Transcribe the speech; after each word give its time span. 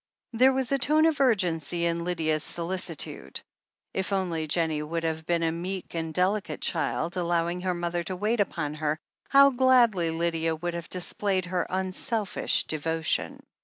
There 0.33 0.51
was 0.51 0.71
a 0.71 0.79
tone 0.79 1.05
of 1.05 1.21
urgency 1.21 1.85
in 1.85 2.03
Lydia's 2.03 2.43
solicitude. 2.43 3.39
If 3.93 4.11
only 4.11 4.47
Jennie 4.47 4.81
would 4.81 5.03
have 5.03 5.27
been 5.27 5.43
a 5.43 5.51
meek 5.51 5.93
and 5.93 6.11
delicate 6.11 6.59
child, 6.59 7.17
allowing 7.17 7.61
her 7.61 7.75
mother 7.75 8.01
to 8.05 8.15
wait 8.15 8.39
upon 8.39 8.73
her, 8.73 8.97
how 9.29 9.51
gladly 9.51 10.09
Lydia 10.09 10.55
would 10.55 10.73
have 10.73 10.89
displayed 10.89 11.45
her 11.45 11.67
unselfish 11.69 12.63
devotion 12.63 13.43